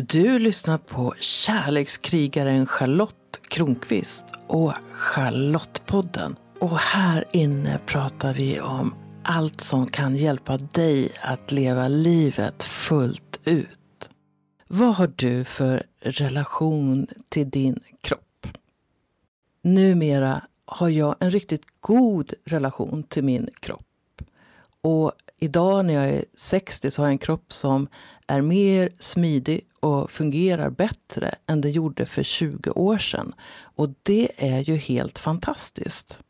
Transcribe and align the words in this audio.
Du 0.00 0.38
lyssnar 0.38 0.78
på 0.78 1.14
kärlekskrigaren 1.20 2.66
Charlotte 2.66 3.40
Kronqvist 3.48 4.24
och 4.46 4.72
Charlottepodden. 4.92 6.36
Och 6.60 6.78
här 6.78 7.24
inne 7.32 7.78
pratar 7.86 8.34
vi 8.34 8.60
om 8.60 8.94
allt 9.22 9.60
som 9.60 9.86
kan 9.86 10.16
hjälpa 10.16 10.56
dig 10.56 11.12
att 11.22 11.52
leva 11.52 11.88
livet 11.88 12.62
fullt 12.62 13.40
ut. 13.44 14.10
Vad 14.66 14.94
har 14.94 15.12
du 15.16 15.44
för 15.44 15.86
relation 16.00 17.06
till 17.28 17.50
din 17.50 17.80
kropp? 18.00 18.46
Numera 19.62 20.42
har 20.64 20.88
jag 20.88 21.16
en 21.20 21.30
riktigt 21.30 21.64
god 21.80 22.32
relation 22.44 23.02
till 23.02 23.24
min 23.24 23.48
kropp. 23.60 24.22
Och 24.80 25.12
idag 25.38 25.84
när 25.84 25.94
jag 25.94 26.04
är 26.04 26.24
60 26.34 26.90
så 26.90 27.02
har 27.02 27.06
jag 27.06 27.12
en 27.12 27.18
kropp 27.18 27.52
som 27.52 27.88
är 28.26 28.40
mer 28.40 28.90
smidig 28.98 29.66
och 29.80 30.10
fungerar 30.10 30.70
bättre 30.70 31.34
än 31.46 31.60
det 31.60 31.70
gjorde 31.70 32.06
för 32.06 32.22
20 32.22 32.70
år 32.70 32.98
sedan. 32.98 33.34
Och 33.60 33.88
det 34.02 34.30
är 34.36 34.60
ju 34.60 34.76
helt 34.76 35.18
fantastiskt. 35.18 36.20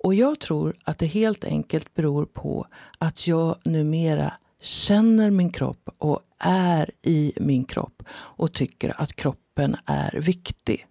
Och 0.00 0.14
jag 0.14 0.40
tror 0.40 0.74
att 0.84 0.98
det 0.98 1.06
helt 1.06 1.44
enkelt 1.44 1.94
beror 1.94 2.24
på 2.24 2.66
att 2.98 3.26
jag 3.26 3.56
numera 3.64 4.32
känner 4.60 5.30
min 5.30 5.50
kropp 5.50 5.88
och 5.98 6.20
är 6.38 6.90
i 7.02 7.32
min 7.36 7.64
kropp 7.64 8.02
och 8.10 8.52
tycker 8.52 9.00
att 9.00 9.12
kroppen 9.12 9.76
är 9.84 10.12
viktig. 10.12 10.86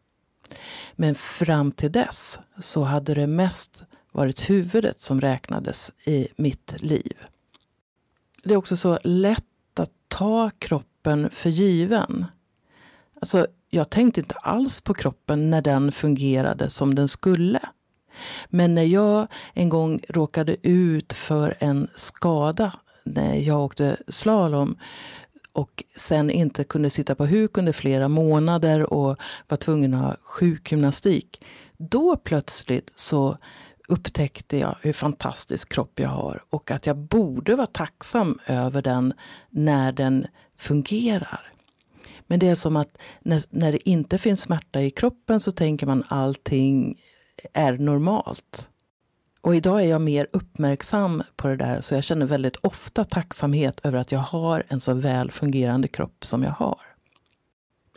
Men 0.95 1.15
fram 1.15 1.71
till 1.71 1.91
dess 1.91 2.39
så 2.59 2.83
hade 2.83 3.13
det 3.13 3.27
mest 3.27 3.83
varit 4.11 4.49
huvudet 4.49 4.99
som 4.99 5.21
räknades 5.21 5.91
i 6.05 6.27
mitt 6.35 6.81
liv. 6.81 7.17
Det 8.47 8.53
är 8.53 8.57
också 8.57 8.77
så 8.77 8.99
lätt 9.03 9.79
att 9.79 9.91
ta 10.07 10.49
kroppen 10.59 11.29
för 11.29 11.49
given. 11.49 12.25
Alltså, 13.21 13.47
jag 13.69 13.89
tänkte 13.89 14.19
inte 14.19 14.35
alls 14.35 14.81
på 14.81 14.93
kroppen 14.93 15.49
när 15.49 15.61
den 15.61 15.91
fungerade 15.91 16.69
som 16.69 16.95
den 16.95 17.07
skulle. 17.07 17.59
Men 18.49 18.75
när 18.75 18.83
jag 18.83 19.27
en 19.53 19.69
gång 19.69 20.01
råkade 20.09 20.67
ut 20.67 21.13
för 21.13 21.57
en 21.59 21.87
skada 21.95 22.73
när 23.03 23.35
jag 23.35 23.63
åkte 23.63 23.97
slalom 24.07 24.77
och 25.51 25.83
sen 25.95 26.29
inte 26.29 26.63
kunde 26.63 26.89
sitta 26.89 27.15
på 27.15 27.25
huk 27.25 27.57
under 27.57 27.73
flera 27.73 28.07
månader 28.07 28.93
och 28.93 29.17
var 29.47 29.57
tvungen 29.57 29.93
att 29.93 30.03
ha 30.03 30.15
sjukgymnastik. 30.23 31.45
Då 31.77 32.17
plötsligt 32.17 32.91
så 32.95 33.37
upptäckte 33.87 34.57
jag 34.57 34.75
hur 34.81 34.93
fantastisk 34.93 35.73
kropp 35.73 35.99
jag 35.99 36.09
har 36.09 36.43
och 36.49 36.71
att 36.71 36.85
jag 36.85 36.97
borde 36.97 37.55
vara 37.55 37.67
tacksam 37.67 38.39
över 38.45 38.81
den 38.81 39.13
när 39.49 39.91
den 39.91 40.27
fungerar. 40.57 41.53
Men 42.27 42.39
det 42.39 42.47
är 42.47 42.55
som 42.55 42.75
att 42.75 42.97
när, 43.21 43.43
när 43.49 43.71
det 43.71 43.89
inte 43.89 44.17
finns 44.17 44.41
smärta 44.41 44.81
i 44.81 44.91
kroppen 44.91 45.39
så 45.39 45.51
tänker 45.51 45.87
man 45.87 46.03
allting 46.07 47.01
är 47.53 47.77
normalt. 47.77 48.69
Och 49.41 49.55
idag 49.55 49.83
är 49.83 49.87
jag 49.87 50.01
mer 50.01 50.27
uppmärksam 50.31 51.23
på 51.35 51.47
det 51.47 51.55
där 51.55 51.81
så 51.81 51.95
jag 51.95 52.03
känner 52.03 52.25
väldigt 52.25 52.55
ofta 52.55 53.03
tacksamhet 53.03 53.79
över 53.83 53.99
att 53.99 54.11
jag 54.11 54.19
har 54.19 54.63
en 54.67 54.79
så 54.79 54.93
väl 54.93 55.31
fungerande 55.31 55.87
kropp 55.87 56.25
som 56.25 56.43
jag 56.43 56.51
har. 56.51 56.79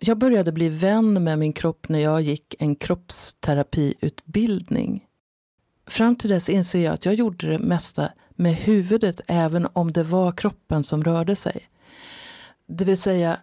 Jag 0.01 0.19
började 0.19 0.53
bli 0.53 0.69
vän 0.69 1.25
med 1.25 1.39
min 1.39 1.53
kropp 1.53 1.89
när 1.89 1.99
jag 1.99 2.23
gick 2.23 2.55
en 2.59 2.77
kroppsterapiutbildning. 2.77 5.07
Fram 5.91 6.17
till 6.17 6.31
dess 6.31 6.49
inser 6.49 6.85
jag 6.85 6.95
att 6.95 7.05
jag 7.05 7.15
gjorde 7.15 7.47
det 7.47 7.59
mesta 7.59 8.13
med 8.31 8.55
huvudet 8.55 9.21
även 9.27 9.69
om 9.73 9.93
det 9.93 10.03
var 10.03 10.33
kroppen 10.33 10.85
som 10.85 11.05
rörde 11.05 11.37
sig. 11.37 11.69
Det 12.67 12.85
vill 12.85 12.97
säga, 12.97 13.39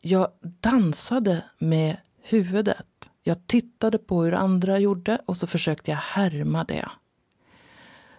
jag 0.00 0.28
dansade 0.40 1.44
med 1.58 1.96
huvudet. 2.22 2.86
Jag 3.22 3.46
tittade 3.46 3.98
på 3.98 4.22
hur 4.22 4.32
andra 4.32 4.78
gjorde 4.78 5.18
och 5.26 5.36
så 5.36 5.46
försökte 5.46 5.90
jag 5.90 5.98
härma 5.98 6.64
det. 6.64 6.88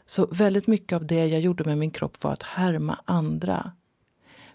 Så 0.05 0.27
väldigt 0.31 0.67
mycket 0.67 0.95
av 0.95 1.05
det 1.05 1.27
jag 1.27 1.41
gjorde 1.41 1.63
med 1.63 1.77
min 1.77 1.91
kropp 1.91 2.23
var 2.23 2.33
att 2.33 2.43
härma 2.43 2.99
andra. 3.05 3.71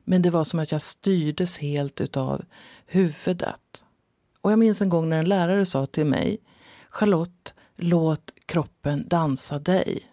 Men 0.05 0.23
det 0.23 0.31
var 0.31 0.45
som 0.45 0.61
att 0.61 0.73
jag 0.73 0.83
styrdes 0.83 1.59
helt 1.59 2.01
utav 2.01 2.45
huvudet. 2.87 3.85
Och 4.41 4.53
jag 4.53 4.59
minns 4.59 4.83
en 4.83 4.89
gång 4.89 5.09
när 5.09 5.19
en 5.19 5.29
lärare 5.29 5.67
sa 5.67 5.87
till 5.87 6.07
mig 6.07 6.39
Charlotte, 6.89 7.55
låt 7.77 8.33
kroppen 8.47 9.09
dansa 9.09 9.59
dig. 9.59 10.11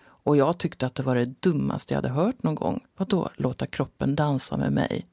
Och 0.00 0.36
jag 0.36 0.58
tyckte 0.58 0.86
att 0.86 0.94
det 0.94 1.02
var 1.02 1.14
det 1.14 1.42
dummaste 1.42 1.94
jag 1.94 2.02
hade 2.02 2.14
hört 2.14 2.42
någon 2.42 2.54
gång. 2.54 2.86
Vadå, 2.96 3.28
låta 3.36 3.66
kroppen 3.66 4.16
dansa 4.16 4.56
med 4.56 4.72
mig? 4.72 5.06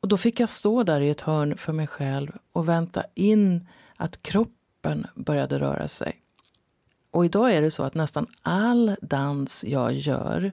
Och 0.00 0.08
då 0.08 0.16
fick 0.16 0.40
jag 0.40 0.48
stå 0.48 0.82
där 0.82 1.00
i 1.00 1.10
ett 1.10 1.20
hörn 1.20 1.56
för 1.56 1.72
mig 1.72 1.86
själv 1.86 2.32
och 2.52 2.68
vänta 2.68 3.04
in 3.14 3.68
att 3.96 4.22
kroppen 4.22 5.06
började 5.14 5.58
röra 5.58 5.88
sig. 5.88 6.22
Och 7.10 7.24
idag 7.24 7.52
är 7.52 7.62
det 7.62 7.70
så 7.70 7.82
att 7.82 7.94
nästan 7.94 8.26
all 8.42 8.96
dans 9.02 9.64
jag 9.64 9.92
gör 9.92 10.52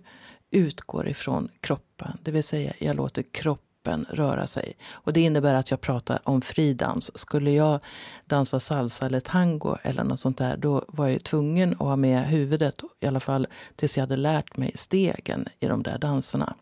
utgår 0.52 1.08
ifrån 1.08 1.50
kroppen. 1.60 2.18
Det 2.24 2.32
vill 2.32 2.44
säga, 2.44 2.74
jag 2.80 2.96
låter 2.96 3.24
kroppen 3.32 3.69
röra 4.10 4.48
sig. 4.48 4.78
Och 4.92 5.14
det 5.14 5.22
innebär 5.22 5.54
att 5.54 5.72
jag 5.72 5.82
pratar 5.82 6.20
om 6.24 6.42
fridans. 6.42 7.18
Skulle 7.18 7.52
jag 7.52 7.80
dansa 8.26 8.60
salsa 8.60 9.06
eller 9.06 9.20
tango 9.20 9.78
eller 9.84 10.04
något 10.04 10.20
sånt 10.20 10.38
där, 10.38 10.58
då 10.58 10.86
var 10.88 11.08
jag 11.08 11.24
tvungen 11.24 11.74
att 11.74 11.80
ha 11.80 11.96
med 11.96 12.28
huvudet, 12.28 12.82
i 13.00 13.08
alla 13.08 13.20
fall 13.20 13.48
tills 13.76 13.98
jag 13.98 14.02
hade 14.02 14.16
lärt 14.16 14.58
mig 14.58 14.72
stegen 14.76 15.48
i 15.60 15.66
de 15.68 15.84
där 15.84 15.98
danserna. 15.98 16.56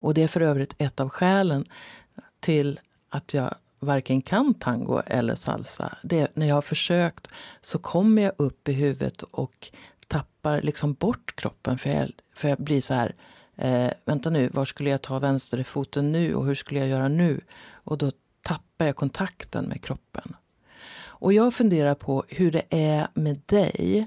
Och 0.00 0.14
det 0.14 0.22
är 0.22 0.28
för 0.28 0.40
övrigt 0.40 0.74
ett 0.78 1.00
av 1.00 1.08
skälen 1.08 1.64
till 2.40 2.80
att 3.08 3.34
jag 3.34 3.54
varken 3.78 4.22
kan 4.22 4.54
tango 4.54 5.02
eller 5.06 5.34
salsa. 5.34 5.96
Det, 6.02 6.36
när 6.36 6.46
jag 6.46 6.54
har 6.54 6.62
försökt 6.62 7.28
så 7.60 7.78
kommer 7.78 8.22
jag 8.22 8.32
upp 8.36 8.68
i 8.68 8.72
huvudet 8.72 9.22
och 9.22 9.70
tappar 10.08 10.62
liksom 10.62 10.92
bort 10.92 11.36
kroppen. 11.36 11.78
För 11.78 11.90
jag, 11.90 12.10
för 12.34 12.48
jag 12.48 12.58
blir 12.58 12.80
så 12.80 12.94
här, 12.94 13.14
eh, 13.60 13.90
vänta 14.04 14.30
nu, 14.30 14.48
var 14.48 14.64
skulle 14.64 14.90
jag 14.90 15.02
ta 15.02 15.18
vänsterfoten 15.18 16.12
nu 16.12 16.34
och 16.34 16.46
hur 16.46 16.54
skulle 16.54 16.80
jag 16.80 16.88
göra 16.88 17.08
nu? 17.08 17.40
Och 17.72 17.98
då 17.98 18.10
tappar 18.42 18.86
jag 18.86 18.96
kontakten 18.96 19.64
med 19.64 19.82
kroppen. 19.82 20.36
Och 21.20 21.32
jag 21.32 21.54
funderar 21.54 21.94
på 21.94 22.24
hur 22.28 22.50
det 22.52 22.64
är 22.70 23.08
med 23.14 23.40
dig. 23.46 24.06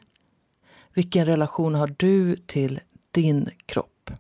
Vilken 0.94 1.26
relation 1.26 1.76
har 1.76 1.96
du 1.98 2.36
till 2.36 2.80
din 3.12 3.50
kropp? 3.66 4.12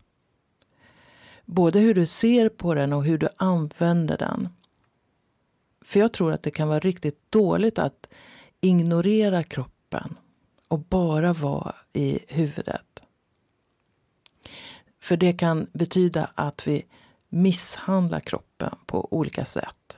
Både 1.45 1.79
hur 1.79 1.93
du 1.93 2.05
ser 2.05 2.49
på 2.49 2.73
den 2.73 2.93
och 2.93 3.05
hur 3.05 3.17
du 3.17 3.27
använder 3.37 4.17
den. 4.17 4.49
För 5.81 5.99
jag 5.99 6.13
tror 6.13 6.33
att 6.33 6.43
det 6.43 6.51
kan 6.51 6.67
vara 6.67 6.79
riktigt 6.79 7.31
dåligt 7.31 7.79
att 7.79 8.07
ignorera 8.61 9.43
kroppen 9.43 10.15
och 10.67 10.79
bara 10.79 11.33
vara 11.33 11.75
i 11.93 12.19
huvudet. 12.27 12.92
För 15.03 15.17
det 15.17 15.33
kan 15.33 15.67
betyda 15.73 16.29
att 16.35 16.67
vi 16.67 16.85
misshandlar 17.29 18.19
kroppen 18.19 18.75
på 18.85 19.07
olika 19.11 19.45
sätt. 19.45 19.97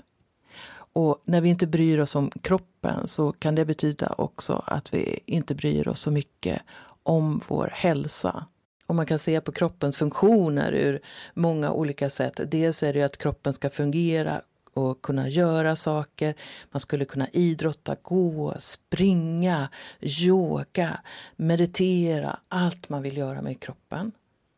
Och 0.75 1.21
när 1.25 1.41
vi 1.41 1.49
inte 1.49 1.67
bryr 1.67 1.99
oss 1.99 2.15
om 2.15 2.31
kroppen 2.41 3.07
så 3.07 3.31
kan 3.31 3.55
det 3.55 3.65
betyda 3.65 4.15
också 4.17 4.63
att 4.67 4.93
vi 4.93 5.19
inte 5.25 5.55
bryr 5.55 5.87
oss 5.87 5.99
så 5.99 6.11
mycket 6.11 6.61
om 7.03 7.41
vår 7.47 7.69
hälsa. 7.73 8.45
Och 8.87 8.95
man 8.95 9.05
kan 9.05 9.19
se 9.19 9.41
på 9.41 9.51
kroppens 9.51 9.97
funktioner 9.97 10.71
ur 10.71 10.99
många 11.33 11.71
olika 11.71 12.09
sätt. 12.09 12.39
Dels 12.51 12.83
är 12.83 12.93
det 12.93 13.03
att 13.03 13.17
kroppen 13.17 13.53
ska 13.53 13.69
fungera 13.69 14.41
och 14.73 15.01
kunna 15.01 15.29
göra 15.29 15.75
saker. 15.75 16.35
Man 16.71 16.79
skulle 16.79 17.05
kunna 17.05 17.27
idrotta, 17.29 17.95
gå, 18.01 18.55
springa, 18.57 19.69
yoga, 20.01 20.99
meditera, 21.35 22.39
allt 22.47 22.89
man 22.89 23.01
vill 23.01 23.17
göra 23.17 23.41
med 23.41 23.59
kroppen. 23.59 24.11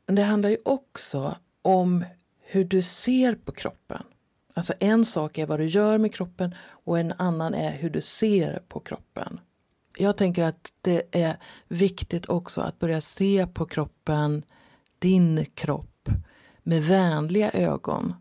Men 0.07 0.15
det 0.15 0.23
handlar 0.23 0.49
ju 0.49 0.57
också 0.65 1.37
om 1.61 2.05
hur 2.39 2.63
du 2.63 2.81
ser 2.81 3.35
på 3.35 3.51
kroppen. 3.51 4.03
Alltså 4.53 4.73
en 4.79 5.05
sak 5.05 5.37
är 5.37 5.45
vad 5.45 5.59
du 5.59 5.65
gör 5.65 5.97
med 5.97 6.13
kroppen 6.13 6.55
och 6.59 6.99
en 6.99 7.13
annan 7.17 7.53
är 7.53 7.71
hur 7.71 7.89
du 7.89 8.01
ser 8.01 8.61
på 8.67 8.79
kroppen. 8.79 9.39
Jag 9.97 10.17
tänker 10.17 10.43
att 10.43 10.71
det 10.81 11.03
är 11.11 11.37
viktigt 11.67 12.29
också 12.29 12.61
att 12.61 12.79
börja 12.79 13.01
se 13.01 13.47
på 13.47 13.65
kroppen, 13.65 14.43
din 14.99 15.45
kropp, 15.53 16.09
med 16.63 16.83
vänliga 16.83 17.51
ögon. 17.51 18.13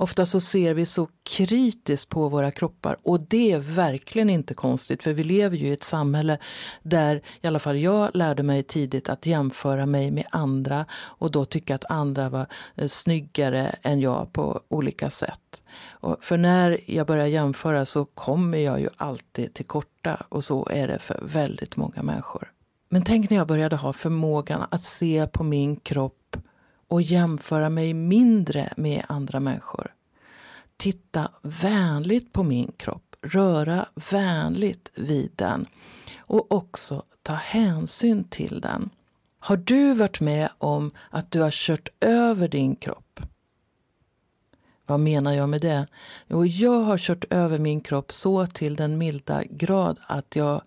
Ofta 0.00 0.26
så 0.26 0.40
ser 0.40 0.74
vi 0.74 0.86
så 0.86 1.08
kritiskt 1.22 2.08
på 2.08 2.28
våra 2.28 2.50
kroppar 2.50 2.96
och 3.02 3.20
det 3.20 3.52
är 3.52 3.58
verkligen 3.58 4.30
inte 4.30 4.54
konstigt 4.54 5.02
för 5.02 5.12
vi 5.12 5.24
lever 5.24 5.56
ju 5.56 5.66
i 5.66 5.72
ett 5.72 5.82
samhälle 5.82 6.38
där 6.82 7.22
i 7.40 7.46
alla 7.46 7.58
fall 7.58 7.78
jag 7.78 8.10
lärde 8.14 8.42
mig 8.42 8.62
tidigt 8.62 9.08
att 9.08 9.26
jämföra 9.26 9.86
mig 9.86 10.10
med 10.10 10.26
andra 10.30 10.86
och 10.92 11.30
då 11.30 11.44
tycka 11.44 11.74
att 11.74 11.84
andra 11.90 12.28
var 12.28 12.46
eh, 12.74 12.88
snyggare 12.88 13.76
än 13.82 14.00
jag 14.00 14.32
på 14.32 14.60
olika 14.68 15.10
sätt. 15.10 15.62
Och 15.88 16.16
för 16.20 16.36
när 16.36 16.80
jag 16.86 17.06
börjar 17.06 17.26
jämföra 17.26 17.84
så 17.84 18.04
kommer 18.04 18.58
jag 18.58 18.80
ju 18.80 18.88
alltid 18.96 19.54
till 19.54 19.66
korta 19.66 20.26
och 20.28 20.44
så 20.44 20.68
är 20.70 20.88
det 20.88 20.98
för 20.98 21.20
väldigt 21.22 21.76
många 21.76 22.02
människor. 22.02 22.52
Men 22.88 23.02
tänk 23.02 23.30
när 23.30 23.36
jag 23.36 23.46
började 23.46 23.76
ha 23.76 23.92
förmågan 23.92 24.62
att 24.70 24.82
se 24.82 25.26
på 25.26 25.44
min 25.44 25.76
kropp 25.76 26.19
och 26.90 27.02
jämföra 27.02 27.68
mig 27.68 27.94
mindre 27.94 28.72
med 28.76 29.04
andra 29.08 29.40
människor. 29.40 29.94
titta 30.76 31.30
vänligt 31.42 32.32
på 32.32 32.42
min 32.42 32.72
kropp, 32.76 33.16
röra 33.22 33.86
vänligt 34.10 34.90
vid 34.94 35.30
den 35.36 35.66
och 36.18 36.52
också 36.52 37.02
ta 37.22 37.32
hänsyn 37.32 38.24
till 38.24 38.60
den. 38.60 38.90
Har 39.38 39.56
du 39.56 39.94
varit 39.94 40.20
med 40.20 40.48
om 40.58 40.90
att 41.10 41.30
du 41.30 41.40
har 41.40 41.50
kört 41.50 41.88
över 42.00 42.48
din 42.48 42.76
kropp? 42.76 43.20
Vad 44.86 45.00
menar 45.00 45.32
jag 45.32 45.48
med 45.48 45.60
det? 45.60 45.86
Jo, 46.26 46.44
jag 46.44 46.80
har 46.80 46.98
kört 46.98 47.24
över 47.30 47.58
min 47.58 47.80
kropp 47.80 48.12
så 48.12 48.46
till 48.46 48.76
den 48.76 48.98
milda 48.98 49.42
grad 49.44 49.98
att 50.02 50.36
jag 50.36 50.62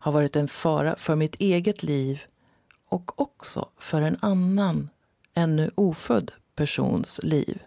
har 0.00 0.12
varit 0.12 0.36
en 0.36 0.48
fara 0.48 0.96
för 0.96 1.16
mitt 1.16 1.34
eget 1.34 1.82
liv 1.82 2.22
och 2.88 3.20
också 3.20 3.68
för 3.78 4.02
en 4.02 4.18
annan, 4.20 4.88
ännu 5.36 5.70
ofödd 5.74 6.32
persons 6.54 7.20
liv. 7.22 7.62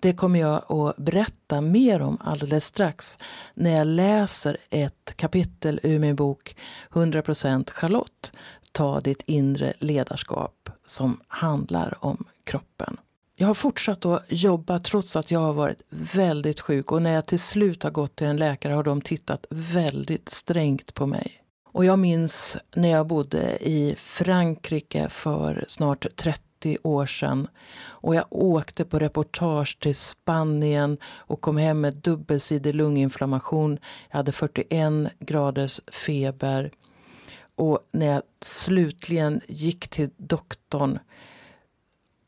Det 0.00 0.12
kommer 0.12 0.40
jag 0.40 0.72
att 0.72 0.96
berätta 0.96 1.60
mer 1.60 2.02
om 2.02 2.18
alldeles 2.24 2.64
strax 2.64 3.18
när 3.54 3.70
jag 3.70 3.86
läser 3.86 4.56
ett 4.70 5.12
kapitel 5.16 5.80
ur 5.82 5.98
min 5.98 6.16
bok 6.16 6.56
100% 6.90 7.70
Charlotte, 7.70 8.32
Ta 8.72 9.00
ditt 9.00 9.22
inre 9.26 9.72
ledarskap, 9.78 10.70
som 10.86 11.20
handlar 11.28 12.04
om 12.04 12.24
kroppen. 12.44 12.96
Jag 13.36 13.46
har 13.46 13.54
fortsatt 13.54 14.06
att 14.06 14.24
jobba 14.28 14.78
trots 14.78 15.16
att 15.16 15.30
jag 15.30 15.40
har 15.40 15.52
varit 15.52 15.82
väldigt 15.88 16.60
sjuk 16.60 16.92
och 16.92 17.02
när 17.02 17.10
jag 17.10 17.26
till 17.26 17.38
slut 17.38 17.82
har 17.82 17.90
gått 17.90 18.16
till 18.16 18.26
en 18.26 18.36
läkare 18.36 18.72
har 18.72 18.82
de 18.82 19.00
tittat 19.00 19.46
väldigt 19.50 20.28
strängt 20.28 20.94
på 20.94 21.06
mig. 21.06 21.42
Och 21.72 21.84
jag 21.84 21.98
minns 21.98 22.56
när 22.74 22.88
jag 22.88 23.06
bodde 23.06 23.68
i 23.68 23.94
Frankrike 23.98 25.08
för 25.08 25.64
snart 25.68 26.06
30 26.16 26.45
år 26.82 27.06
sedan 27.06 27.48
och 27.78 28.14
jag 28.14 28.24
åkte 28.30 28.84
på 28.84 28.98
reportage 28.98 29.78
till 29.80 29.94
Spanien 29.94 30.98
och 31.04 31.40
kom 31.40 31.56
hem 31.56 31.80
med 31.80 31.94
dubbelsidig 31.94 32.74
lunginflammation. 32.74 33.78
Jag 34.10 34.16
hade 34.16 34.32
41 34.32 34.92
graders 35.18 35.80
feber. 35.92 36.70
Och 37.54 37.78
när 37.92 38.06
jag 38.06 38.22
slutligen 38.40 39.40
gick 39.48 39.88
till 39.88 40.10
doktorn 40.16 40.98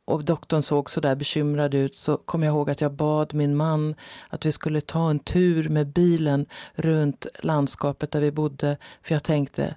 och 0.09 0.25
doktorn 0.25 0.63
såg 0.63 0.91
så 0.91 1.01
där 1.01 1.15
bekymrad 1.15 1.75
ut 1.75 1.97
så 1.97 2.17
kom 2.17 2.43
jag 2.43 2.53
ihåg 2.53 2.71
att 2.71 2.81
jag 2.81 2.93
bad 2.93 3.35
min 3.35 3.57
man 3.57 3.95
att 4.29 4.47
vi 4.47 4.53
skulle 4.53 4.81
ta 4.81 5.11
en 5.11 5.19
tur 5.19 5.69
med 5.69 5.87
bilen 5.87 6.47
runt 6.75 7.27
landskapet 7.41 8.11
där 8.11 8.21
vi 8.21 8.31
bodde. 8.31 8.77
För 9.03 9.15
jag 9.15 9.23
tänkte, 9.23 9.77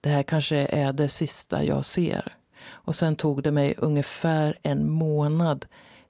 det 0.00 0.08
här 0.08 0.22
kanske 0.22 0.56
är 0.56 0.92
det 0.92 1.08
sista 1.08 1.64
jag 1.64 1.84
ser. 1.84 2.36
Och 2.64 2.94
sen 2.94 3.16
tog 3.16 3.42
det 3.42 3.52
mig 3.52 3.74
ungefär 3.78 4.58
en 4.62 4.90
månad 4.90 5.66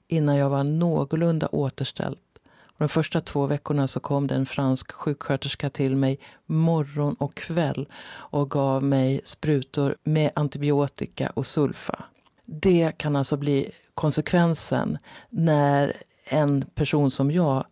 innan 0.08 0.36
jag 0.36 0.50
var 0.50 0.64
någorlunda 0.64 1.48
återställd. 1.52 2.18
Och 2.66 2.78
de 2.78 2.88
första 2.88 3.20
två 3.20 3.46
veckorna 3.46 3.86
så 3.86 4.00
kom 4.00 4.26
det 4.26 4.34
en 4.34 4.46
fransk 4.46 4.92
sjuksköterska 4.92 5.70
till 5.70 5.96
mig 5.96 6.18
morgon 6.46 7.14
och 7.14 7.34
kväll 7.34 7.88
och 8.06 8.50
gav 8.50 8.82
mig 8.82 9.20
sprutor 9.24 9.96
med 10.04 10.30
antibiotika 10.34 11.30
och 11.34 11.46
sulfa. 11.46 12.04
Det 12.44 12.92
kan 12.98 13.16
alltså 13.16 13.36
bli 13.36 13.70
konsekvensen 13.94 14.98
när 15.28 15.96
en 16.24 16.64
person 16.74 17.10
som 17.10 17.30
jag 17.30 17.64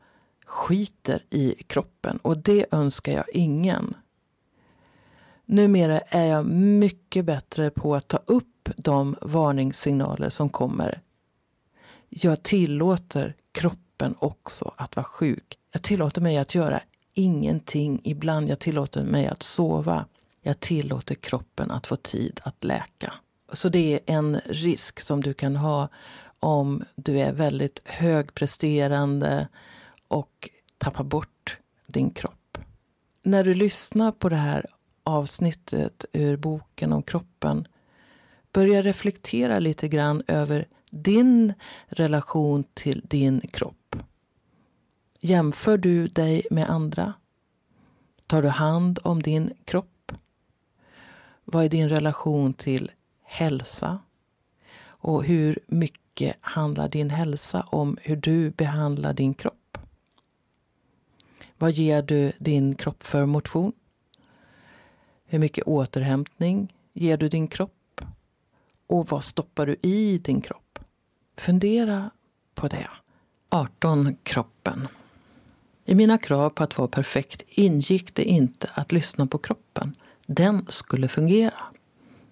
skiter 0.47 1.25
i 1.31 1.55
kroppen. 1.67 2.19
Och 2.23 2.38
det 2.38 2.67
önskar 2.71 3.12
jag 3.12 3.25
ingen. 3.32 3.94
Numera 5.44 6.00
är 6.00 6.27
jag 6.27 6.47
mycket 6.47 7.25
bättre 7.25 7.71
på 7.71 7.94
att 7.94 8.09
ta 8.09 8.21
upp 8.27 8.60
de 8.76 9.17
varningssignaler 9.20 10.28
som 10.28 10.49
kommer. 10.49 11.00
Jag 12.08 12.43
tillåter 12.43 13.34
kroppen 13.52 14.14
också 14.19 14.75
att 14.76 14.96
vara 14.96 15.05
sjuk. 15.05 15.58
Jag 15.72 15.82
tillåter 15.82 16.20
mig 16.20 16.38
att 16.38 16.55
göra 16.55 16.81
ingenting 17.14 18.00
ibland. 18.05 18.49
Jag 18.49 18.58
tillåter 18.58 19.05
mig 19.05 19.26
att 19.26 19.43
sova. 19.43 20.05
Jag 20.43 20.61
tillåter 20.61 21.14
kroppen 21.14 21.70
att 21.70 21.87
få 21.87 21.96
tid 21.96 22.40
att 22.44 22.64
läka. 22.64 23.12
Så 23.52 23.69
det 23.69 23.93
är 23.93 24.00
en 24.06 24.40
risk 24.44 25.00
som 25.00 25.22
du 25.22 25.34
kan 25.34 25.56
ha 25.56 25.88
om 26.40 26.84
du 26.94 27.20
är 27.20 27.32
väldigt 27.32 27.81
högpresterande 27.84 29.49
och 30.08 30.50
tappar 30.78 31.05
bort 31.05 31.58
din 31.87 32.11
kropp. 32.11 32.58
När 33.22 33.44
du 33.44 33.55
lyssnar 33.55 34.12
på 34.12 34.28
det 34.28 34.37
här 34.37 34.67
avsnittet 35.05 36.05
ur 36.12 36.37
boken 36.37 36.93
om 36.93 37.02
kroppen 37.02 37.69
börja 38.52 38.82
reflektera 38.82 39.58
lite 39.58 39.88
grann 39.88 40.23
över 40.26 40.69
din 40.91 41.55
relation 41.87 42.64
till 42.75 43.02
din 43.05 43.41
kropp. 43.41 43.97
Jämför 45.20 45.79
du 45.79 46.08
dig 46.08 46.47
med 46.50 46.70
andra? 46.70 47.14
Tar 48.26 48.43
du 48.43 48.49
hand 48.49 48.99
om 49.05 49.23
din 49.23 49.52
kropp? 49.64 50.12
Vad 51.44 51.64
är 51.64 51.69
din 51.69 51.88
relation 51.88 52.55
till 52.55 52.91
hälsa. 53.31 53.99
Och 54.82 55.25
hur 55.25 55.58
mycket 55.67 56.37
handlar 56.41 56.88
din 56.88 57.11
hälsa 57.11 57.67
om 57.70 57.99
hur 58.03 58.17
du 58.17 58.50
behandlar 58.50 59.12
din 59.12 59.35
kropp? 59.35 59.79
Vad 61.58 61.70
ger 61.70 62.03
du 62.03 62.32
din 62.38 62.75
kropp 62.75 63.03
för 63.03 63.26
motion? 63.26 63.73
Hur 65.25 65.38
mycket 65.38 65.64
återhämtning 65.64 66.75
ger 66.93 67.17
du 67.17 67.29
din 67.29 67.49
kropp? 67.49 67.80
Och 68.91 69.11
vad 69.11 69.25
stoppar 69.25 69.67
du 69.67 69.77
i 69.83 70.19
din 70.19 70.41
kropp? 70.41 70.79
Fundera 71.37 72.11
på 72.55 72.69
det. 72.69 72.89
18. 73.49 74.17
Kroppen. 74.23 74.89
I 75.85 75.95
mina 75.95 76.19
krav 76.19 76.51
på 76.51 76.65
att 76.65 76.79
vara 76.79 76.89
perfekt 76.89 77.43
ingick 77.49 78.15
det 78.15 78.25
inte 78.25 78.71
att 78.75 78.93
lyssna 78.93 79.27
på 79.27 79.39
kroppen. 79.39 79.97
Den 80.27 80.67
skulle 80.69 81.09
fungera. 81.09 81.63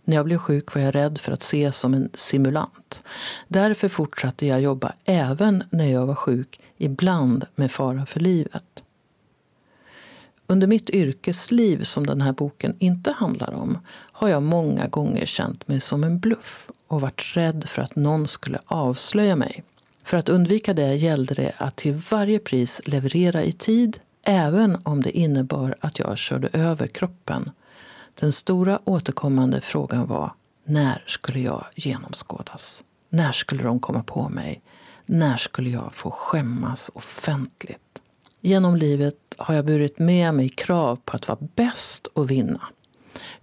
När 0.04 0.16
jag 0.16 0.24
blev 0.24 0.38
sjuk 0.38 0.74
var 0.74 0.82
jag 0.82 0.94
rädd 0.94 1.18
för 1.18 1.32
att 1.32 1.42
ses 1.42 1.78
som 1.78 1.94
en 1.94 2.10
simulant. 2.14 3.02
Därför 3.48 3.88
fortsatte 3.88 4.46
jag 4.46 4.60
jobba 4.60 4.92
även 5.04 5.64
när 5.70 5.86
jag 5.86 6.06
var 6.06 6.14
sjuk, 6.14 6.60
ibland 6.76 7.46
med 7.54 7.70
fara 7.72 8.06
för 8.06 8.20
livet. 8.20 8.82
Under 10.50 10.66
mitt 10.66 10.90
yrkesliv, 10.90 11.82
som 11.82 12.06
den 12.06 12.20
här 12.20 12.32
boken 12.32 12.76
inte 12.78 13.12
handlar 13.12 13.54
om, 13.54 13.78
har 13.88 14.28
jag 14.28 14.42
många 14.42 14.86
gånger 14.88 15.26
känt 15.26 15.68
mig 15.68 15.80
som 15.80 16.04
en 16.04 16.18
bluff 16.18 16.70
och 16.86 17.00
varit 17.00 17.36
rädd 17.36 17.64
för 17.68 17.82
att 17.82 17.96
någon 17.96 18.28
skulle 18.28 18.58
avslöja 18.66 19.36
mig. 19.36 19.64
För 20.04 20.16
att 20.16 20.28
undvika 20.28 20.74
det 20.74 20.94
gällde 20.94 21.34
det 21.34 21.52
att 21.58 21.76
till 21.76 22.02
varje 22.10 22.38
pris 22.38 22.80
leverera 22.84 23.42
i 23.42 23.52
tid, 23.52 23.98
även 24.22 24.78
om 24.82 25.02
det 25.02 25.18
innebar 25.18 25.76
att 25.80 25.98
jag 25.98 26.18
körde 26.18 26.48
över 26.52 26.86
kroppen 26.86 27.50
den 28.20 28.32
stora 28.32 28.80
återkommande 28.84 29.60
frågan 29.60 30.06
var 30.06 30.32
när 30.64 31.04
skulle 31.06 31.40
jag 31.40 31.64
genomskådas? 31.74 32.82
När 33.08 33.32
skulle 33.32 33.62
de 33.62 33.80
komma 33.80 34.02
på 34.02 34.28
mig? 34.28 34.62
När 35.06 35.36
skulle 35.36 35.70
jag 35.70 35.94
få 35.94 36.10
skämmas 36.10 36.90
offentligt? 36.94 38.00
Genom 38.40 38.76
livet 38.76 39.34
har 39.36 39.54
jag 39.54 39.64
burit 39.64 39.98
med 39.98 40.34
mig 40.34 40.48
krav 40.48 40.96
på 41.04 41.16
att 41.16 41.28
vara 41.28 41.38
bäst 41.54 42.06
och 42.06 42.30
vinna. 42.30 42.68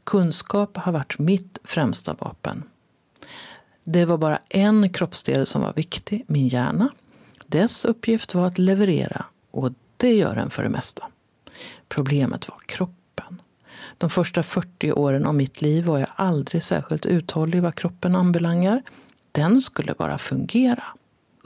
Kunskap 0.03 0.77
har 0.77 0.91
varit 0.91 1.19
mitt 1.19 1.57
främsta 1.63 2.13
vapen. 2.13 2.63
Det 3.83 4.05
var 4.05 4.17
bara 4.17 4.39
en 4.49 4.93
kroppsdel 4.93 5.45
som 5.45 5.61
var 5.61 5.73
viktig, 5.73 6.23
min 6.27 6.47
hjärna. 6.47 6.89
Dess 7.47 7.85
uppgift 7.85 8.35
var 8.35 8.47
att 8.47 8.57
leverera 8.57 9.25
och 9.51 9.71
det 9.97 10.13
gör 10.13 10.35
den 10.35 10.49
för 10.49 10.63
det 10.63 10.69
mesta. 10.69 11.07
Problemet 11.87 12.49
var 12.49 12.57
kroppen. 12.65 13.41
De 13.97 14.09
första 14.09 14.43
40 14.43 14.91
åren 14.91 15.25
av 15.25 15.35
mitt 15.35 15.61
liv 15.61 15.85
var 15.85 15.99
jag 15.99 16.09
aldrig 16.15 16.63
särskilt 16.63 17.05
uthållig 17.05 17.61
vad 17.61 17.75
kroppen 17.75 18.15
anbelangar. 18.15 18.81
Den 19.31 19.61
skulle 19.61 19.93
bara 19.93 20.17
fungera. 20.17 20.83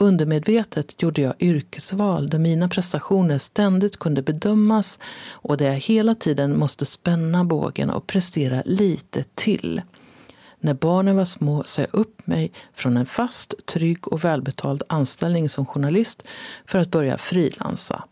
Undermedvetet 0.02 1.02
gjorde 1.02 1.22
jag 1.22 1.34
yrkesval 1.38 2.30
där 2.30 2.38
mina 2.38 2.68
prestationer 2.68 3.38
ständigt 3.38 3.96
kunde 3.96 4.22
bedömas 4.22 4.98
och 5.30 5.56
där 5.56 5.66
jag 5.66 5.80
hela 5.80 6.14
tiden 6.14 6.58
måste 6.58 6.86
spänna 6.86 7.44
bågen 7.44 7.90
och 7.90 8.06
prestera 8.06 8.62
lite 8.66 9.24
till. 9.34 9.82
När 10.60 10.74
barnen 10.74 11.16
var 11.16 11.24
små 11.24 11.64
sa 11.64 11.82
jag 11.82 11.94
upp 11.94 12.26
mig 12.26 12.52
från 12.72 12.96
en 12.96 13.06
fast, 13.06 13.66
trygg 13.66 14.08
och 14.08 14.24
välbetald 14.24 14.82
anställning 14.88 15.48
som 15.48 15.66
journalist 15.66 16.22
för 16.66 16.78
att 16.78 16.90
börja 16.90 17.18
frilansa. 17.18 18.04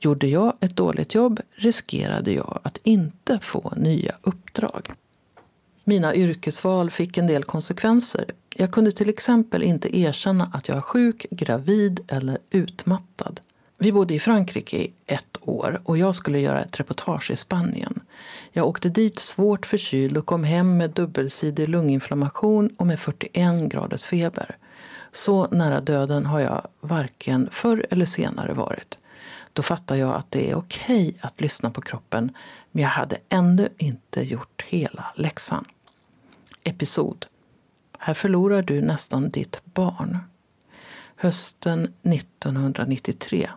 Gjorde 0.00 0.26
jag 0.26 0.52
ett 0.60 0.76
dåligt 0.76 1.14
jobb 1.14 1.40
riskerade 1.54 2.32
jag 2.32 2.60
att 2.62 2.78
inte 2.82 3.38
få 3.42 3.72
nya 3.76 4.14
uppdrag. 4.22 4.94
Mina 5.86 6.14
yrkesval 6.14 6.90
fick 6.90 7.18
en 7.18 7.26
del 7.26 7.44
konsekvenser. 7.44 8.24
Jag 8.56 8.70
kunde 8.70 8.92
till 8.92 9.08
exempel 9.08 9.62
inte 9.62 9.98
erkänna 9.98 10.50
att 10.52 10.68
jag 10.68 10.74
var 10.74 10.82
sjuk, 10.82 11.26
gravid 11.30 12.00
eller 12.08 12.38
utmattad. 12.50 13.40
Vi 13.78 13.92
bodde 13.92 14.14
i 14.14 14.20
Frankrike 14.20 14.76
i 14.76 14.92
ett 15.06 15.36
år 15.40 15.80
och 15.84 15.98
jag 15.98 16.14
skulle 16.14 16.40
göra 16.40 16.64
ett 16.64 16.80
reportage 16.80 17.30
i 17.30 17.36
Spanien. 17.36 18.00
Jag 18.52 18.66
åkte 18.66 18.88
dit 18.88 19.18
svårt 19.18 19.66
förkyld 19.66 20.16
och 20.16 20.26
kom 20.26 20.44
hem 20.44 20.76
med 20.76 20.90
dubbelsidig 20.90 21.68
lunginflammation 21.68 22.70
och 22.76 22.86
med 22.86 23.00
41 23.00 23.70
graders 23.70 24.04
feber. 24.04 24.56
Så 25.12 25.46
nära 25.50 25.80
döden 25.80 26.26
har 26.26 26.40
jag 26.40 26.66
varken 26.80 27.48
förr 27.50 27.86
eller 27.90 28.04
senare 28.04 28.52
varit. 28.52 28.98
Då 29.52 29.62
fattar 29.62 29.96
jag 29.96 30.14
att 30.14 30.30
det 30.30 30.50
är 30.50 30.54
okej 30.54 31.16
att 31.20 31.40
lyssna 31.40 31.70
på 31.70 31.80
kroppen 31.80 32.32
men 32.70 32.82
jag 32.82 32.90
hade 32.90 33.16
ännu 33.28 33.68
inte 33.78 34.20
gjort 34.20 34.64
hela 34.68 35.04
läxan. 35.16 35.64
Episod. 36.64 37.26
Här 37.98 38.14
förlorar 38.14 38.62
du 38.62 38.80
nästan 38.80 39.30
ditt 39.30 39.62
barn. 39.64 40.18
Hösten 41.16 41.94
1993. 42.02 43.50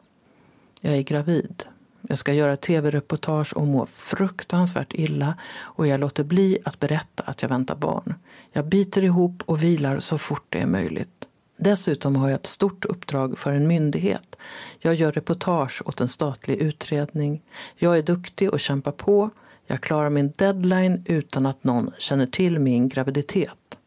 Jag 0.82 0.96
är 0.96 1.02
gravid. 1.02 1.64
Jag 2.02 2.18
ska 2.18 2.34
göra 2.34 2.58
tv-reportage 2.58 3.54
och 3.54 3.68
mår 3.68 3.86
fruktansvärt 3.86 4.94
illa 4.94 5.38
och 5.60 5.88
jag 5.88 6.00
låter 6.00 6.24
bli 6.24 6.60
att 6.66 6.80
berätta 6.80 7.24
att 7.24 7.42
jag 7.42 7.50
väntar 7.50 7.76
barn. 7.76 8.14
Jag 8.52 8.66
biter 8.66 9.04
ihop 9.04 9.44
och 9.46 9.64
vilar 9.64 10.00
så 10.00 10.18
fort 10.18 10.46
det 10.50 10.60
är 10.60 10.68
möjligt. 10.68 11.28
Dessutom 11.58 12.16
har 12.16 12.30
jag 12.30 12.36
ett 12.36 12.46
stort 12.46 12.86
uppdrag 12.86 13.38
för 13.38 13.52
en 13.52 13.68
myndighet. 13.68 14.36
Jag 14.80 14.94
gör 14.94 15.12
reportage 15.12 15.82
åt 15.86 16.02
en 16.02 16.08
statlig 16.08 16.56
utredning. 16.56 17.42
Jag 17.76 17.98
är 17.98 18.02
duktig 18.02 18.54
och 18.54 18.60
kämpar 18.60 18.92
på. 18.92 19.30
Jag 19.70 19.82
klarar 19.82 20.10
min 20.10 20.34
deadline 20.36 21.04
utan 21.06 21.46
att 21.46 21.64
någon 21.64 21.92
känner 21.98 22.26
till 22.26 22.60
min 22.60 22.90
graviditet. 22.90 23.78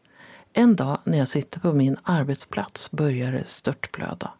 En 0.53 0.75
dag 0.75 0.97
när 1.03 1.17
jag 1.17 1.27
sitter 1.27 1.59
på 1.59 1.73
min 1.73 1.97
arbetsplats 2.03 2.91
börjar 2.91 3.31
det 3.31 3.47
störtblöda. 3.47 4.31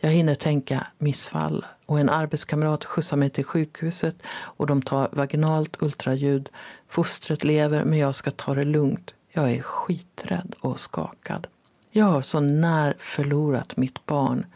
Jag 0.00 0.10
hinner 0.10 0.34
tänka 0.34 0.86
missfall 0.98 1.64
och 1.86 2.00
en 2.00 2.08
arbetskamrat 2.08 2.84
skjutsar 2.84 3.16
mig 3.16 3.30
till 3.30 3.44
sjukhuset 3.44 4.16
och 4.28 4.66
de 4.66 4.82
tar 4.82 5.08
vaginalt 5.12 5.82
ultraljud. 5.82 6.48
Fostret 6.88 7.44
lever 7.44 7.84
men 7.84 7.98
jag 7.98 8.14
ska 8.14 8.30
ta 8.30 8.54
det 8.54 8.64
lugnt. 8.64 9.14
Jag 9.32 9.52
är 9.52 9.62
skiträdd 9.62 10.54
och 10.60 10.80
skakad. 10.80 11.46
Jag 11.90 12.06
har 12.06 12.22
så 12.22 12.40
när 12.40 12.94
förlorat 12.98 13.76
mitt 13.76 14.06
barn. 14.06 14.46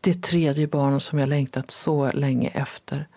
Det 0.00 0.22
tredje 0.22 0.66
barn 0.66 1.00
som 1.00 1.18
jag 1.18 1.28
längtat 1.28 1.70
så 1.70 2.12
länge 2.12 2.48
efter. 2.48 3.08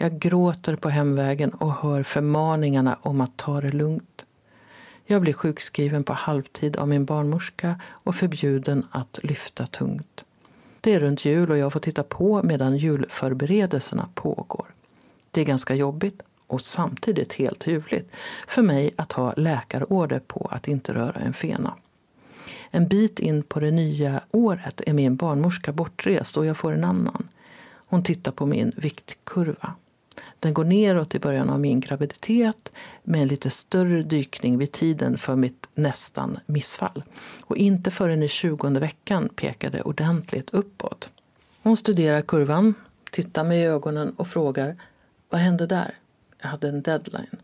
Jag 0.00 0.18
gråter 0.18 0.76
på 0.76 0.88
hemvägen 0.88 1.50
och 1.50 1.72
hör 1.72 2.02
förmaningarna 2.02 2.98
om 3.02 3.20
att 3.20 3.36
ta 3.36 3.60
det 3.60 3.72
lugnt. 3.72 4.24
Jag 5.06 5.22
blir 5.22 5.32
sjukskriven 5.32 6.04
på 6.04 6.12
halvtid 6.12 6.76
av 6.76 6.88
min 6.88 7.04
barnmorska 7.04 7.80
och 7.86 8.14
förbjuden 8.14 8.86
att 8.90 9.18
lyfta 9.22 9.66
tungt. 9.66 10.24
Det 10.80 10.94
är 10.94 11.00
runt 11.00 11.24
jul 11.24 11.50
och 11.50 11.58
jag 11.58 11.72
får 11.72 11.80
titta 11.80 12.02
på 12.02 12.42
medan 12.42 12.76
julförberedelserna 12.76 14.08
pågår. 14.14 14.66
Det 15.30 15.40
är 15.40 15.44
ganska 15.44 15.74
jobbigt 15.74 16.22
och 16.46 16.60
samtidigt 16.60 17.32
helt 17.32 17.66
ljuvligt 17.66 18.16
för 18.48 18.62
mig 18.62 18.90
att 18.96 19.12
ha 19.12 19.34
läkarorder 19.36 20.18
på 20.18 20.48
att 20.50 20.68
inte 20.68 20.94
röra 20.94 21.20
en 21.20 21.34
fena. 21.34 21.74
En 22.70 22.88
bit 22.88 23.18
in 23.18 23.42
på 23.42 23.60
det 23.60 23.70
nya 23.70 24.20
året 24.30 24.80
är 24.86 24.92
min 24.92 25.16
barnmorska 25.16 25.72
bortrest 25.72 26.36
och 26.36 26.46
jag 26.46 26.56
får 26.56 26.72
en 26.72 26.84
annan. 26.84 27.28
Hon 27.74 28.02
tittar 28.02 28.32
på 28.32 28.46
min 28.46 28.72
viktkurva. 28.76 29.74
Den 30.40 30.54
går 30.54 30.64
neråt 30.64 31.14
i 31.14 31.18
början 31.18 31.50
av 31.50 31.60
min 31.60 31.80
graviditet 31.80 32.72
med 33.02 33.22
en 33.22 33.28
lite 33.28 33.50
större 33.50 34.02
dykning 34.02 34.58
vid 34.58 34.72
tiden 34.72 35.18
för 35.18 35.36
mitt 35.36 35.66
nästan 35.74 36.38
missfall. 36.46 37.02
Och 37.40 37.56
inte 37.56 37.90
förrän 37.90 38.22
i 38.22 38.28
tjugonde 38.28 38.80
veckan 38.80 39.28
pekar 39.28 39.70
det 39.70 39.82
ordentligt 39.82 40.50
uppåt. 40.50 41.12
Hon 41.62 41.76
studerar 41.76 42.22
kurvan, 42.22 42.74
tittar 43.10 43.44
mig 43.44 43.60
i 43.60 43.64
ögonen 43.64 44.14
och 44.16 44.28
frågar 44.28 44.76
Vad 45.28 45.40
hände 45.40 45.66
där? 45.66 45.94
Jag 46.40 46.48
hade 46.48 46.68
en 46.68 46.82
deadline. 46.82 47.36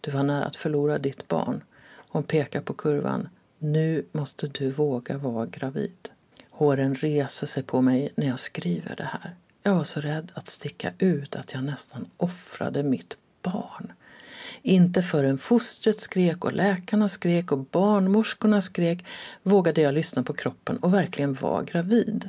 Du 0.00 0.10
var 0.10 0.22
nära 0.22 0.44
att 0.44 0.56
förlora 0.56 0.98
ditt 0.98 1.28
barn. 1.28 1.62
Hon 2.08 2.22
pekar 2.22 2.60
på 2.60 2.74
kurvan. 2.74 3.28
Nu 3.58 4.04
måste 4.12 4.46
du 4.46 4.70
våga 4.70 5.18
vara 5.18 5.46
gravid. 5.46 6.08
Håren 6.50 6.94
reser 6.94 7.46
sig 7.46 7.62
på 7.62 7.80
mig 7.80 8.12
när 8.14 8.26
jag 8.26 8.38
skriver 8.38 8.96
det 8.96 9.10
här. 9.12 9.34
Jag 9.62 9.74
var 9.74 9.84
så 9.84 10.00
rädd 10.00 10.32
att 10.34 10.48
sticka 10.48 10.92
ut 10.98 11.36
att 11.36 11.52
jag 11.52 11.64
nästan 11.64 12.06
offrade 12.16 12.82
mitt 12.82 13.18
barn. 13.42 13.92
Inte 14.62 15.02
förrän 15.02 15.38
fostret 15.38 15.98
skrek 15.98 16.44
och 16.44 16.52
läkarna 16.52 17.08
skrek 17.08 17.52
och 17.52 17.58
barnmorskorna 17.58 18.60
skrek 18.60 19.04
vågade 19.42 19.80
jag 19.80 19.94
lyssna 19.94 20.22
på 20.22 20.32
kroppen 20.32 20.76
och 20.78 20.94
verkligen 20.94 21.34
vara 21.34 21.62
gravid. 21.62 22.28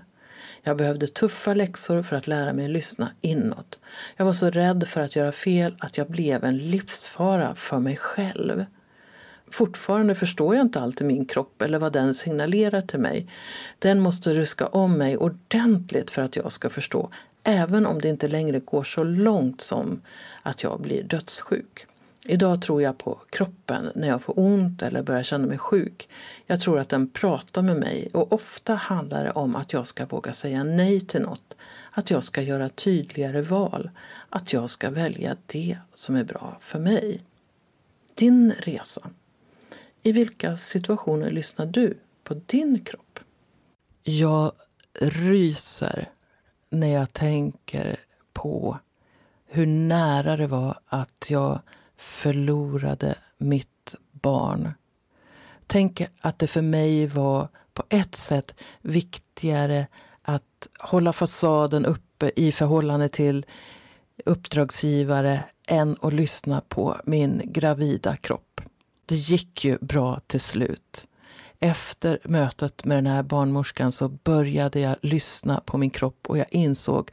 Jag 0.63 0.77
behövde 0.77 1.07
tuffa 1.07 1.53
läxor 1.53 2.03
för 2.03 2.15
att 2.15 2.27
lära 2.27 2.53
mig 2.53 2.67
lyssna 2.67 3.11
inåt. 3.21 3.79
Jag 4.17 4.25
var 4.25 4.33
så 4.33 4.49
rädd 4.49 4.87
för 4.87 5.01
att 5.01 5.15
göra 5.15 5.31
fel 5.31 5.75
att 5.79 5.97
jag 5.97 6.07
blev 6.07 6.43
en 6.43 6.57
livsfara 6.57 7.55
för 7.55 7.79
mig 7.79 7.97
själv. 7.97 8.65
Fortfarande 9.53 10.15
förstår 10.15 10.55
jag 10.55 10.65
inte 10.65 10.79
alltid 10.79 11.07
min 11.07 11.25
kropp 11.25 11.61
eller 11.61 11.79
vad 11.79 11.93
den 11.93 12.13
signalerar 12.13 12.81
till 12.81 12.99
mig. 12.99 13.27
Den 13.79 13.99
måste 13.99 14.33
ruska 14.33 14.67
om 14.67 14.97
mig 14.97 15.17
ordentligt 15.17 16.11
för 16.11 16.21
att 16.21 16.35
jag 16.35 16.51
ska 16.51 16.69
förstå, 16.69 17.09
även 17.43 17.85
om 17.85 18.01
det 18.01 18.07
inte 18.09 18.27
längre 18.27 18.59
går 18.59 18.83
så 18.83 19.03
långt 19.03 19.61
som 19.61 20.01
att 20.41 20.63
jag 20.63 20.81
blir 20.81 21.03
dödssjuk. 21.03 21.85
Idag 22.25 22.61
tror 22.61 22.81
jag 22.81 22.97
på 22.97 23.19
kroppen 23.29 23.89
när 23.95 24.07
jag 24.07 24.21
får 24.21 24.39
ont 24.39 24.81
eller 24.81 25.01
börjar 25.01 25.23
känna 25.23 25.47
mig 25.47 25.57
sjuk. 25.57 26.09
Jag 26.45 26.59
tror 26.59 26.79
att 26.79 26.89
den 26.89 27.09
pratar 27.09 27.61
med 27.61 27.75
mig 27.75 28.09
och 28.13 28.33
ofta 28.33 28.73
handlar 28.73 29.23
det 29.23 29.31
om 29.31 29.55
att 29.55 29.73
jag 29.73 29.87
ska 29.87 30.05
våga 30.05 30.33
säga 30.33 30.63
nej 30.63 31.01
till 31.01 31.21
något. 31.21 31.55
Att 31.91 32.11
jag 32.11 32.23
ska 32.23 32.41
göra 32.41 32.69
tydligare 32.69 33.41
val. 33.41 33.89
Att 34.29 34.53
jag 34.53 34.69
ska 34.69 34.89
välja 34.89 35.35
det 35.45 35.77
som 35.93 36.15
är 36.15 36.23
bra 36.23 36.57
för 36.59 36.79
mig. 36.79 37.21
Din 38.15 38.53
resa 38.59 39.09
i 40.03 40.11
vilka 40.11 40.55
situationer 40.55 41.31
lyssnar 41.31 41.65
du 41.65 41.97
på 42.23 42.33
din 42.45 42.83
kropp? 42.83 43.19
Jag 44.03 44.51
ryser 44.99 46.09
när 46.69 46.87
jag 46.87 47.13
tänker 47.13 47.99
på 48.33 48.79
hur 49.45 49.65
nära 49.65 50.37
det 50.37 50.47
var 50.47 50.79
att 50.85 51.29
jag 51.29 51.59
förlorade 51.97 53.15
mitt 53.37 53.95
barn. 54.11 54.73
Tänk 55.67 56.01
att 56.21 56.39
det 56.39 56.47
för 56.47 56.61
mig 56.61 57.07
var 57.07 57.47
på 57.73 57.83
ett 57.89 58.15
sätt 58.15 58.53
viktigare 58.81 59.87
att 60.21 60.67
hålla 60.79 61.13
fasaden 61.13 61.85
uppe 61.85 62.31
i 62.35 62.51
förhållande 62.51 63.09
till 63.09 63.45
uppdragsgivare 64.25 65.43
än 65.67 65.97
att 66.01 66.13
lyssna 66.13 66.61
på 66.61 67.01
min 67.05 67.41
gravida 67.45 68.17
kropp. 68.17 68.52
Det 69.05 69.15
gick 69.15 69.65
ju 69.65 69.77
bra 69.81 70.19
till 70.27 70.41
slut. 70.41 71.07
Efter 71.59 72.19
mötet 72.23 72.85
med 72.85 72.97
den 72.97 73.07
här 73.07 73.23
barnmorskan 73.23 73.91
så 73.91 74.07
började 74.07 74.79
jag 74.79 74.95
lyssna 75.01 75.61
på 75.65 75.77
min 75.77 75.89
kropp 75.89 76.29
och 76.29 76.37
jag 76.37 76.45
insåg 76.51 77.11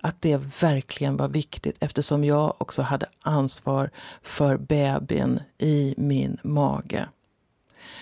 att 0.00 0.22
det 0.22 0.36
verkligen 0.60 1.16
var 1.16 1.28
viktigt 1.28 1.76
eftersom 1.80 2.24
jag 2.24 2.54
också 2.58 2.82
hade 2.82 3.06
ansvar 3.20 3.90
för 4.22 4.56
bebisen 4.56 5.40
i 5.58 5.94
min 5.96 6.38
mage. 6.42 7.08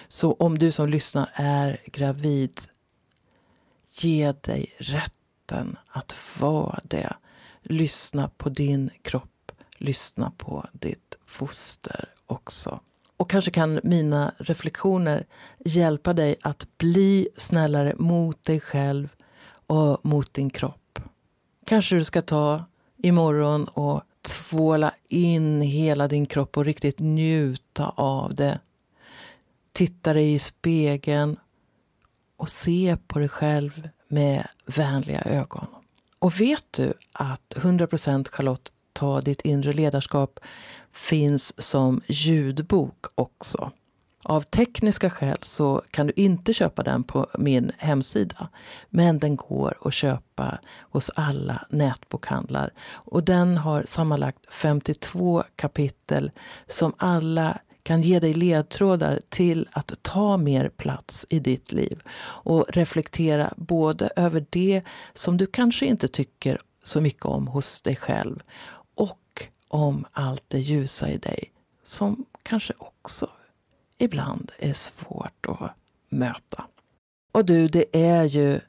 Så 0.09 0.33
om 0.33 0.59
du 0.59 0.71
som 0.71 0.89
lyssnar 0.89 1.31
är 1.35 1.81
gravid, 1.87 2.61
ge 3.99 4.33
dig 4.33 4.75
rätten 4.79 5.77
att 5.89 6.17
vara 6.39 6.81
det. 6.85 7.17
Lyssna 7.63 8.31
på 8.37 8.49
din 8.49 8.91
kropp, 9.03 9.53
lyssna 9.79 10.33
på 10.37 10.67
ditt 10.73 11.15
foster 11.27 12.09
också. 12.27 12.81
Och 13.19 13.31
kanske 13.31 13.51
kan 13.51 13.81
mina 13.83 14.35
reflektioner 14.39 15.27
hjälpa 15.65 16.13
dig 16.13 16.37
att 16.43 16.79
bli 16.79 17.29
snällare 17.37 17.95
mot 17.99 18.45
dig 18.45 18.61
själv 18.61 19.09
och 19.67 20.07
mot 20.07 20.35
din 20.35 20.51
kropp. 20.51 20.99
Kanske 21.67 21.97
du 21.97 22.05
ska 22.05 22.23
ta 22.23 22.65
imorgon 22.97 23.65
och 23.65 24.03
tvåla 24.23 24.95
in 25.09 25.61
hela 25.63 26.09
din 26.09 26.27
kropp 26.27 26.57
och 26.57 26.65
riktigt 26.65 26.99
njuta 26.99 27.93
av 27.97 28.35
det. 28.35 28.59
Titta 29.73 30.13
dig 30.13 30.33
i 30.33 30.39
spegeln 30.39 31.37
och 32.37 32.49
se 32.49 32.97
på 33.07 33.19
dig 33.19 33.29
själv 33.29 33.89
med 34.09 34.49
vänliga 34.67 35.23
ögon. 35.23 35.67
Och 36.19 36.41
vet 36.41 36.65
du 36.71 36.93
att 37.13 37.55
100% 37.57 38.29
Charlotte 38.29 38.73
Ta 38.99 39.21
ditt 39.21 39.41
inre 39.41 39.73
ledarskap 39.73 40.41
finns 40.93 41.63
som 41.63 42.01
ljudbok 42.07 43.07
också. 43.15 43.73
Av 44.23 44.41
tekniska 44.41 45.11
skäl 45.11 45.39
så 45.43 45.83
kan 45.91 46.07
du 46.07 46.13
inte 46.17 46.53
köpa 46.53 46.83
den 46.83 47.05
på 47.05 47.27
min 47.39 47.73
hemsida. 47.79 48.49
Men 48.91 49.19
den 49.19 49.37
går 49.37 49.79
att 49.85 49.95
köpa 49.95 50.59
hos 50.81 51.11
alla 51.15 51.67
nätbokhandlar. 51.71 52.73
Och 52.93 53.25
den 53.25 53.57
har 53.57 53.83
sammanlagt 53.87 54.55
52 54.55 55.43
kapitel 55.57 56.31
som 56.67 56.93
alla 56.97 57.59
kan 57.83 58.03
ge 58.03 58.21
dig 58.21 58.35
ledtrådar 58.35 59.21
till 59.29 59.69
att 59.73 60.03
ta 60.03 60.37
mer 60.37 60.69
plats 60.69 61.27
i 61.29 61.39
ditt 61.39 61.73
liv 61.73 62.03
och 62.21 62.67
reflektera 62.69 63.53
både 63.57 64.11
över 64.17 64.47
det 64.51 64.83
som 65.15 65.37
du 65.37 65.47
kanske 65.47 65.87
inte 65.87 66.09
tycker 66.09 66.59
så 66.83 67.01
mycket 67.01 67.25
om 67.25 67.49
hos 67.49 67.83
dig 67.83 67.97
själv 67.97 68.43
om 69.69 70.07
allt 70.13 70.45
det 70.49 70.59
ljusa 70.59 71.11
i 71.11 71.19
dig 71.19 71.53
som 71.83 72.25
kanske 72.43 72.73
också 72.79 73.31
ibland 73.99 74.53
är 74.59 74.73
svårt 74.73 75.47
att 75.49 75.71
möta. 76.09 76.67
Och 77.33 77.45
du, 77.45 77.69
det 77.69 77.85
är 77.93 78.25
ju 78.25 78.61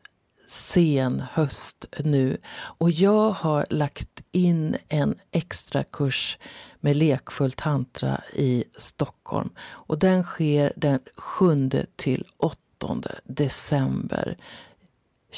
sen 0.48 1.24
höst 1.32 1.86
nu 2.00 2.38
och 2.52 2.92
jag 2.92 3.32
har 3.32 3.66
lagt 3.70 4.22
in 4.32 4.78
en 4.88 5.16
extra 5.32 5.84
kurs 5.84 6.38
med 6.80 6.96
lekfull 6.96 7.52
tantra 7.52 8.22
i 8.34 8.64
Stockholm. 8.78 9.50
Och 9.60 10.00
den 10.00 10.24
sker 10.24 10.74
den 10.76 11.00
7 11.16 11.70
till 11.96 12.26
8 12.38 12.60
december 13.24 14.38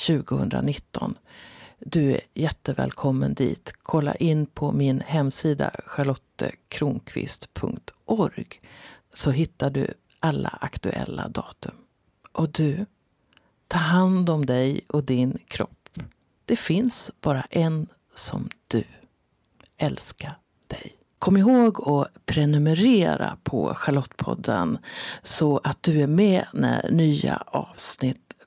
2019. 0.08 1.18
Du 1.86 2.12
är 2.12 2.22
jättevälkommen 2.34 3.34
dit. 3.34 3.74
Kolla 3.84 4.16
in 4.16 4.46
på 4.46 4.72
min 4.72 5.02
hemsida 5.02 5.72
charlottekronqvist.org 5.86 8.62
så 9.14 9.32
hittar 9.32 9.70
du 9.70 9.94
alla 10.20 10.58
aktuella 10.62 11.28
datum. 11.28 11.76
Och 12.32 12.52
du, 12.52 12.86
ta 13.68 13.78
hand 13.78 14.30
om 14.30 14.46
dig 14.46 14.82
och 14.88 15.04
din 15.04 15.38
kropp. 15.48 15.90
Det 16.46 16.56
finns 16.56 17.12
bara 17.22 17.46
en 17.50 17.88
som 18.16 18.50
du. 18.68 18.84
Älska 19.78 20.36
dig. 20.68 20.94
Kom 21.20 21.38
ihåg 21.38 21.90
att 21.90 22.26
prenumerera 22.26 23.38
på 23.44 23.74
Charlottepodden 23.74 24.78
så 25.24 25.62
att 25.64 25.84
du 25.84 26.02
är 26.02 26.08
med 26.08 26.46
när 26.54 26.92
nya 26.92 27.44
avsnitt 27.46 28.31